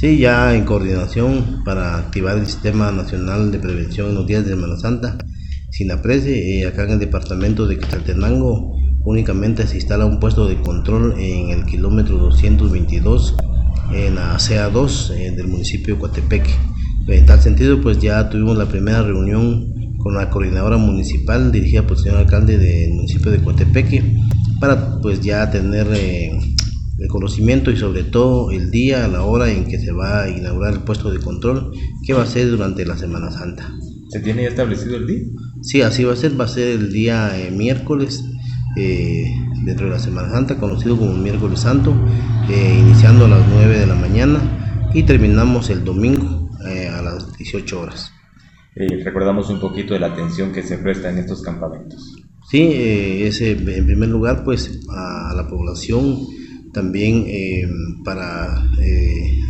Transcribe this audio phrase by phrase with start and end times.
[0.00, 4.50] Sí, ya en coordinación para activar el Sistema Nacional de Prevención en los días de
[4.50, 5.18] Semana Santa,
[5.72, 10.60] sin aprecie, eh, acá en el departamento de Quetzaltenango únicamente se instala un puesto de
[10.62, 13.34] control en el kilómetro 222
[13.92, 16.52] en la CA2 eh, del municipio de Coatepeque.
[17.08, 21.96] En tal sentido, pues ya tuvimos la primera reunión con la coordinadora municipal dirigida por
[21.96, 24.16] el señor alcalde del municipio de Coatepeque
[24.60, 26.38] para pues ya tener eh,
[26.98, 30.74] el conocimiento y sobre todo el día, la hora en que se va a inaugurar
[30.74, 31.72] el puesto de control,
[32.04, 33.72] que va a ser durante la Semana Santa.
[34.08, 35.24] ¿Se tiene ya establecido el día?
[35.62, 38.24] Sí, así va a ser, va a ser el día eh, miércoles
[38.76, 39.26] eh,
[39.64, 41.94] dentro de la Semana Santa, conocido como miércoles santo,
[42.48, 46.48] eh, iniciando a las 9 de la mañana y terminamos el domingo
[46.92, 48.12] a las 18 horas.
[48.74, 52.16] recordamos un poquito de la atención que se presta en estos campamentos.
[52.50, 56.26] Sí, es en primer lugar pues a la población
[56.78, 57.68] también eh,
[58.04, 59.40] para, eh,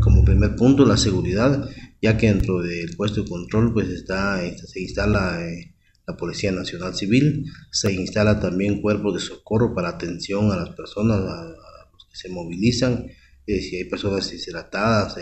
[0.00, 1.68] como primer punto, la seguridad,
[2.00, 5.74] ya que dentro del puesto de control pues está, se instala eh,
[6.06, 11.20] la Policía Nacional Civil, se instala también cuerpos de socorro para atención a las personas
[12.10, 13.08] que se movilizan,
[13.46, 15.16] si hay personas deshidratadas,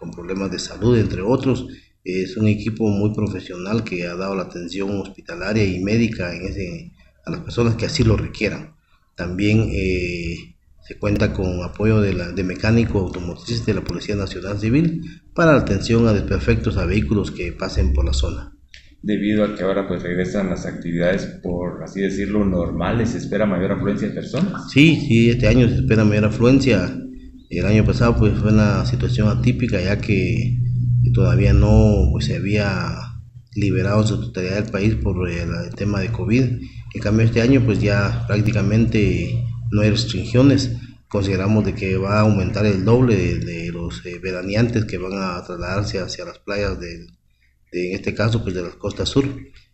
[0.00, 1.68] con problemas de salud, entre otros.
[2.02, 6.90] Es un equipo muy profesional que ha dado la atención hospitalaria y médica en ese,
[7.24, 8.74] a las personas que así lo requieran.
[9.14, 9.70] También
[10.82, 15.02] se cuenta con apoyo de, la, de mecánico automotriz de la Policía Nacional Civil
[15.34, 18.52] para la atención a desperfectos a vehículos que pasen por la zona.
[19.00, 23.72] Debido a que ahora pues regresan las actividades, por así decirlo, normales, ¿se espera mayor
[23.72, 24.70] afluencia de personas?
[24.70, 26.96] Sí, sí, este año se espera mayor afluencia.
[27.50, 30.58] El año pasado pues fue una situación atípica ya que
[31.14, 32.96] todavía no pues, se había
[33.54, 36.42] liberado su totalidad del país por el, el tema de COVID.
[36.94, 40.70] En cambio este año pues ya prácticamente no hay restricciones.
[41.08, 45.42] Consideramos de que va a aumentar el doble de, los eh, veraneantes que van a
[45.44, 47.06] trasladarse hacia las playas de,
[47.72, 49.24] en este caso, pues de la costa sur.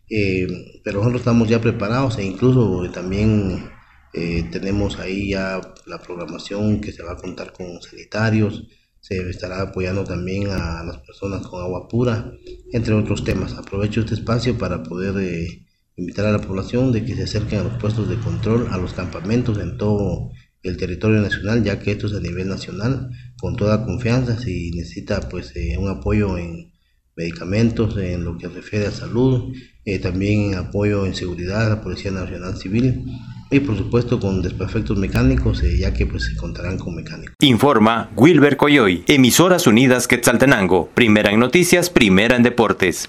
[0.09, 0.47] Eh,
[0.83, 3.69] pero nosotros estamos ya preparados e incluso también
[4.13, 8.67] eh, tenemos ahí ya la programación que se va a contar con sanitarios,
[9.01, 12.31] se estará apoyando también a las personas con agua pura,
[12.71, 13.53] entre otros temas.
[13.53, 15.15] Aprovecho este espacio para poder
[15.99, 18.93] invitar a la población de que se acerquen a los puestos de control, a los
[18.93, 20.31] campamentos en todo
[20.63, 25.29] el territorio nacional, ya que esto es a nivel nacional, con toda confianza, si necesita
[25.29, 26.71] pues eh, un apoyo en
[27.15, 29.53] medicamentos, en lo que refiere a salud,
[29.85, 33.05] eh, también apoyo en seguridad a la Policía Nacional Civil
[33.51, 37.35] y por supuesto con desperfectos mecánicos, eh, ya que pues se contarán con mecánicos.
[37.41, 43.07] Informa Wilber Coyoy, Emisoras Unidas Quetzaltenango, primera en noticias, primera en deportes.